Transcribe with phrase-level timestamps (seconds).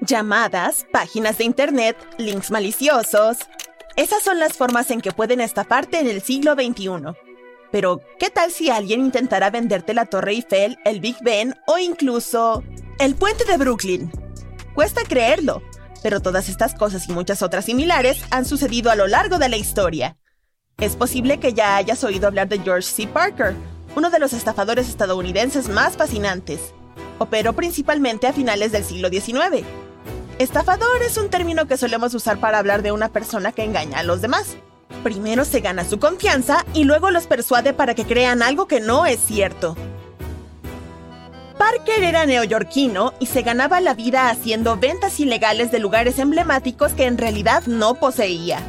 [0.00, 3.38] Llamadas, páginas de internet, links maliciosos.
[3.96, 7.16] Esas son las formas en que pueden estafarte en el siglo XXI.
[7.72, 12.62] Pero, ¿qué tal si alguien intentara venderte la Torre Eiffel, el Big Ben o incluso
[13.00, 14.10] el puente de Brooklyn?
[14.72, 15.62] Cuesta creerlo,
[16.00, 19.56] pero todas estas cosas y muchas otras similares han sucedido a lo largo de la
[19.56, 20.16] historia.
[20.78, 23.08] Es posible que ya hayas oído hablar de George C.
[23.08, 23.54] Parker,
[23.96, 26.72] uno de los estafadores estadounidenses más fascinantes.
[27.18, 29.66] Operó principalmente a finales del siglo XIX
[30.38, 34.02] Estafador es un término que solemos usar para hablar de una persona que engaña a
[34.04, 34.56] los demás.
[35.02, 39.04] Primero se gana su confianza y luego los persuade para que crean algo que no
[39.04, 39.76] es cierto.
[41.58, 47.06] Parker era neoyorquino y se ganaba la vida haciendo ventas ilegales de lugares emblemáticos que
[47.06, 48.60] en realidad no poseía.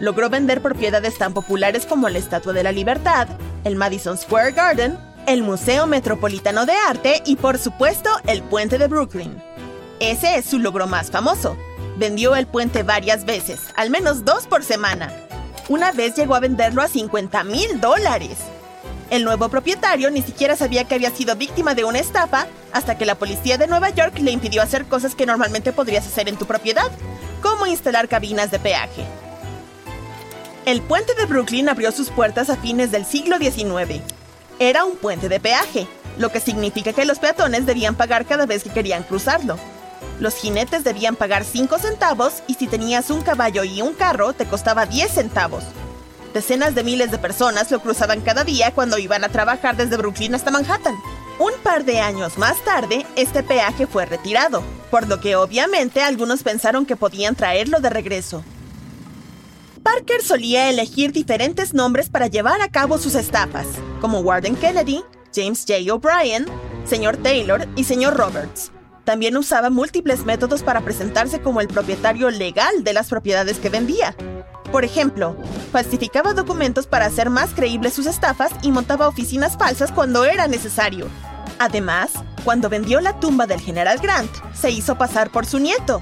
[0.00, 3.28] Logró vender propiedades tan populares como la Estatua de la Libertad,
[3.62, 8.88] el Madison Square Garden, el Museo Metropolitano de Arte y por supuesto el Puente de
[8.88, 9.40] Brooklyn.
[10.02, 11.56] Ese es su logro más famoso.
[11.96, 15.12] Vendió el puente varias veces, al menos dos por semana.
[15.68, 18.36] Una vez llegó a venderlo a 50 mil dólares.
[19.10, 23.06] El nuevo propietario ni siquiera sabía que había sido víctima de una estafa hasta que
[23.06, 26.46] la policía de Nueva York le impidió hacer cosas que normalmente podrías hacer en tu
[26.46, 26.90] propiedad,
[27.40, 29.04] como instalar cabinas de peaje.
[30.66, 34.02] El puente de Brooklyn abrió sus puertas a fines del siglo XIX.
[34.58, 35.86] Era un puente de peaje,
[36.18, 39.60] lo que significa que los peatones debían pagar cada vez que querían cruzarlo.
[40.20, 44.46] Los jinetes debían pagar 5 centavos y si tenías un caballo y un carro te
[44.46, 45.64] costaba 10 centavos.
[46.32, 50.34] Decenas de miles de personas lo cruzaban cada día cuando iban a trabajar desde Brooklyn
[50.34, 50.96] hasta Manhattan.
[51.38, 56.42] Un par de años más tarde, este peaje fue retirado, por lo que obviamente algunos
[56.42, 58.44] pensaron que podían traerlo de regreso.
[59.82, 63.66] Parker solía elegir diferentes nombres para llevar a cabo sus estafas,
[64.00, 65.02] como Warden Kennedy,
[65.34, 65.92] James J.
[65.92, 66.46] O'Brien,
[66.84, 68.70] Señor Taylor y Señor Roberts.
[69.04, 74.14] También usaba múltiples métodos para presentarse como el propietario legal de las propiedades que vendía.
[74.70, 75.36] Por ejemplo,
[75.72, 81.08] falsificaba documentos para hacer más creíbles sus estafas y montaba oficinas falsas cuando era necesario.
[81.58, 82.12] Además,
[82.44, 86.00] cuando vendió la tumba del general Grant, se hizo pasar por su nieto.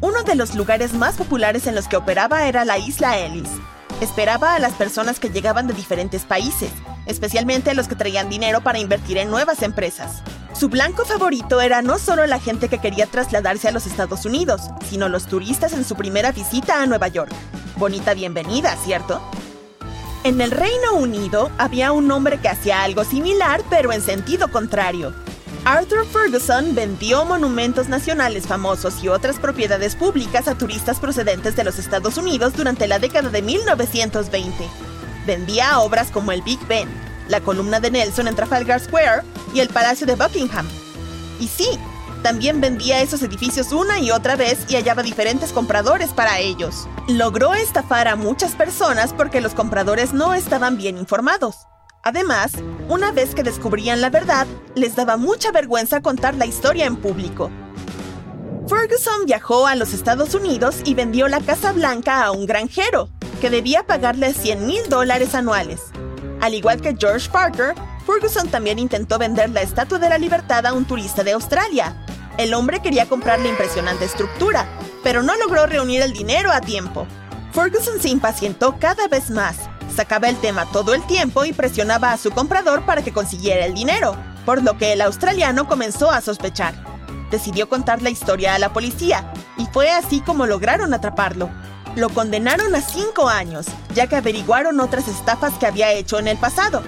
[0.00, 3.50] Uno de los lugares más populares en los que operaba era la isla Ellis.
[4.00, 6.70] Esperaba a las personas que llegaban de diferentes países,
[7.06, 10.22] especialmente a los que traían dinero para invertir en nuevas empresas.
[10.58, 14.62] Su blanco favorito era no solo la gente que quería trasladarse a los Estados Unidos,
[14.88, 17.30] sino los turistas en su primera visita a Nueva York.
[17.76, 19.20] Bonita bienvenida, ¿cierto?
[20.24, 25.12] En el Reino Unido había un hombre que hacía algo similar, pero en sentido contrario.
[25.66, 31.78] Arthur Ferguson vendió monumentos nacionales famosos y otras propiedades públicas a turistas procedentes de los
[31.78, 34.66] Estados Unidos durante la década de 1920.
[35.26, 36.88] Vendía obras como el Big Ben,
[37.28, 39.22] la columna de Nelson en Trafalgar Square
[39.54, 40.66] y el Palacio de Buckingham.
[41.40, 41.68] Y sí,
[42.22, 46.88] también vendía esos edificios una y otra vez y hallaba diferentes compradores para ellos.
[47.08, 51.66] Logró estafar a muchas personas porque los compradores no estaban bien informados.
[52.02, 52.52] Además,
[52.88, 57.50] una vez que descubrían la verdad, les daba mucha vergüenza contar la historia en público.
[58.68, 63.08] Ferguson viajó a los Estados Unidos y vendió la Casa Blanca a un granjero,
[63.40, 65.82] que debía pagarle 100 mil dólares anuales.
[66.46, 67.74] Al igual que George Parker,
[68.06, 71.96] Ferguson también intentó vender la Estatua de la Libertad a un turista de Australia.
[72.38, 74.64] El hombre quería comprar la impresionante estructura,
[75.02, 77.04] pero no logró reunir el dinero a tiempo.
[77.50, 79.56] Ferguson se impacientó cada vez más,
[79.92, 83.74] sacaba el tema todo el tiempo y presionaba a su comprador para que consiguiera el
[83.74, 86.74] dinero, por lo que el australiano comenzó a sospechar.
[87.32, 91.50] Decidió contar la historia a la policía, y fue así como lograron atraparlo.
[91.96, 96.36] Lo condenaron a cinco años, ya que averiguaron otras estafas que había hecho en el
[96.36, 96.82] pasado.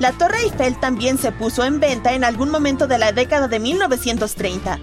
[0.00, 3.60] La Torre Eiffel también se puso en venta en algún momento de la década de
[3.60, 4.80] 1930.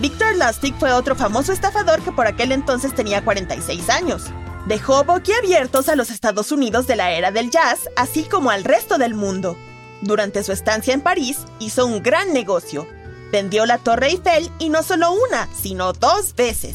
[0.00, 4.24] Victor Lustig fue otro famoso estafador que por aquel entonces tenía 46 años.
[4.66, 8.98] Dejó boquiabiertos a los Estados Unidos de la era del jazz, así como al resto
[8.98, 9.56] del mundo.
[10.00, 12.88] Durante su estancia en París, hizo un gran negocio.
[13.30, 16.74] Vendió la Torre Eiffel y no solo una, sino dos veces.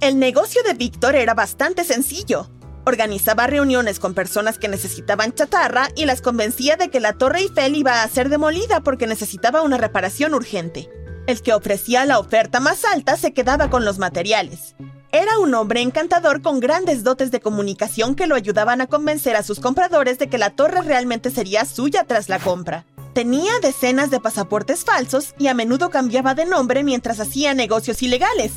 [0.00, 2.48] El negocio de Víctor era bastante sencillo.
[2.86, 7.74] Organizaba reuniones con personas que necesitaban chatarra y las convencía de que la Torre Eiffel
[7.74, 10.88] iba a ser demolida porque necesitaba una reparación urgente.
[11.26, 14.76] El que ofrecía la oferta más alta se quedaba con los materiales.
[15.10, 19.42] Era un hombre encantador con grandes dotes de comunicación que lo ayudaban a convencer a
[19.42, 22.86] sus compradores de que la torre realmente sería suya tras la compra.
[23.14, 28.52] Tenía decenas de pasaportes falsos y a menudo cambiaba de nombre mientras hacía negocios ilegales.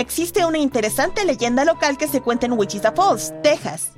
[0.00, 3.90] Existe una interesante leyenda local que se cuenta en Wichita Falls, Texas.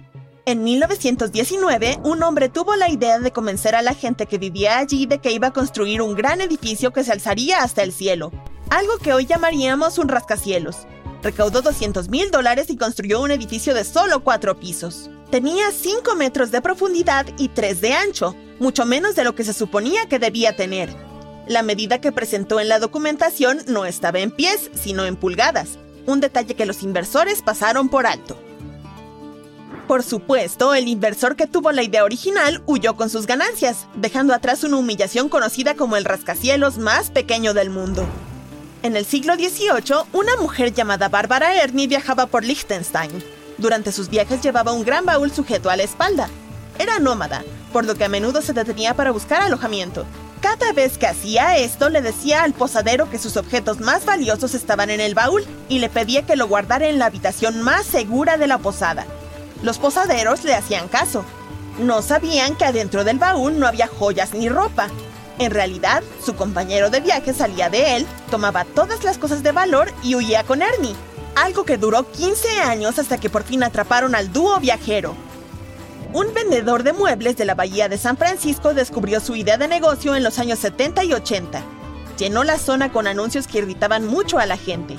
[0.47, 5.07] En 1919, un hombre tuvo la idea de convencer a la gente que vivía allí
[5.07, 8.33] de que iba a construir un gran edificio que se alzaría hasta el cielo,
[8.69, 10.89] algo que hoy llamaríamos un rascacielos.
[11.23, 15.09] Recaudó 200 mil dólares y construyó un edificio de solo cuatro pisos.
[15.31, 19.53] Tenía 5 metros de profundidad y 3 de ancho, mucho menos de lo que se
[19.53, 20.93] suponía que debía tener.
[21.47, 26.21] La medida que presentó en la documentación no estaba en pies, sino en pulgadas, un
[26.21, 28.37] detalle que los inversores pasaron por alto.
[29.87, 34.65] Por supuesto, el inversor que tuvo la idea original huyó con sus ganancias, dejando atrás
[34.65, 38.07] una humillación conocida como el rascacielos más pequeño del mundo.
[38.83, 43.11] En el siglo XVIII, una mujer llamada Bárbara Ernie viajaba por Liechtenstein.
[43.59, 46.29] Durante sus viajes llevaba un gran baúl sujeto a la espalda.
[46.79, 50.07] Era nómada, por lo que a menudo se detenía para buscar alojamiento.
[50.43, 54.91] Cada vez que hacía esto, le decía al posadero que sus objetos más valiosos estaban
[54.91, 58.49] en el baúl y le pedía que lo guardara en la habitación más segura de
[58.49, 59.07] la posada.
[59.63, 61.25] Los posaderos le hacían caso.
[61.79, 64.89] No sabían que adentro del baúl no había joyas ni ropa.
[65.39, 69.93] En realidad, su compañero de viaje salía de él, tomaba todas las cosas de valor
[70.03, 70.97] y huía con Ernie.
[71.37, 75.15] Algo que duró 15 años hasta que por fin atraparon al dúo viajero.
[76.15, 80.15] Un vendedor de muebles de la bahía de San Francisco descubrió su idea de negocio
[80.15, 81.63] en los años 70 y 80.
[82.19, 84.99] Llenó la zona con anuncios que irritaban mucho a la gente.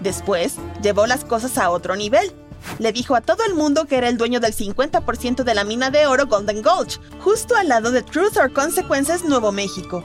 [0.00, 2.34] Después, llevó las cosas a otro nivel.
[2.78, 5.88] Le dijo a todo el mundo que era el dueño del 50% de la mina
[5.88, 10.04] de oro Golden Gulch, justo al lado de Truth or Consequences, Nuevo México.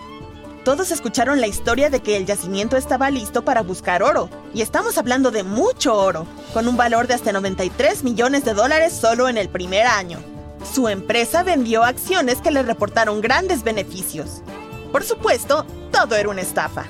[0.64, 4.98] Todos escucharon la historia de que el yacimiento estaba listo para buscar oro, y estamos
[4.98, 9.38] hablando de mucho oro, con un valor de hasta 93 millones de dólares solo en
[9.38, 10.37] el primer año.
[10.64, 14.42] Su empresa vendió acciones que le reportaron grandes beneficios.
[14.92, 16.86] Por supuesto, todo era una estafa.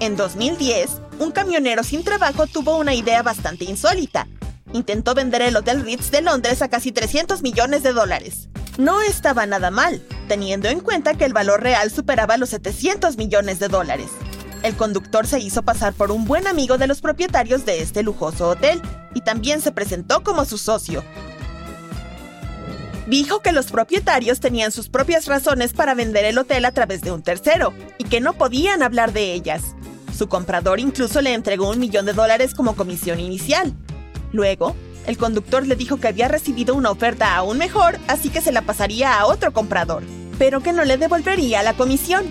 [0.00, 4.26] En 2010, un camionero sin trabajo tuvo una idea bastante insólita.
[4.72, 8.48] Intentó vender el Hotel Ritz de Londres a casi 300 millones de dólares.
[8.78, 13.58] No estaba nada mal, teniendo en cuenta que el valor real superaba los 700 millones
[13.58, 14.10] de dólares.
[14.62, 18.48] El conductor se hizo pasar por un buen amigo de los propietarios de este lujoso
[18.48, 18.82] hotel
[19.14, 21.04] y también se presentó como su socio,
[23.06, 27.12] dijo que los propietarios tenían sus propias razones para vender el hotel a través de
[27.12, 29.62] un tercero y que no podían hablar de ellas.
[30.16, 33.74] Su comprador incluso le entregó un millón de dólares como comisión inicial.
[34.32, 34.74] Luego,
[35.06, 38.62] el conductor le dijo que había recibido una oferta aún mejor, así que se la
[38.62, 40.02] pasaría a otro comprador,
[40.38, 42.24] pero que no le devolvería la comisión.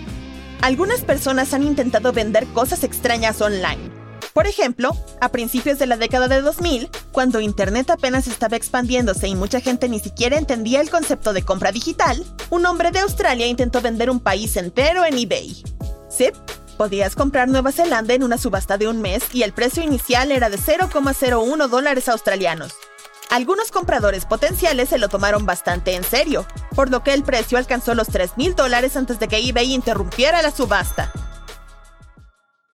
[0.61, 3.91] Algunas personas han intentado vender cosas extrañas online,
[4.35, 4.91] por ejemplo,
[5.21, 9.87] a principios de la década de 2000, cuando Internet apenas estaba expandiéndose y mucha gente
[9.87, 14.19] ni siquiera entendía el concepto de compra digital, un hombre de Australia intentó vender un
[14.19, 15.63] país entero en eBay.
[16.09, 16.31] Sí,
[16.77, 20.49] podías comprar Nueva Zelanda en una subasta de un mes y el precio inicial era
[20.49, 22.73] de 0,01 dólares australianos.
[23.29, 26.45] Algunos compradores potenciales se lo tomaron bastante en serio,
[26.75, 30.51] por lo que el precio alcanzó los 3.000 dólares antes de que eBay interrumpiera la
[30.51, 31.09] subasta.